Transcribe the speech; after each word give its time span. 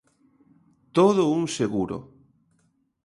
Todo 0.97 1.21
un 1.39 1.43
seguro. 1.59 1.97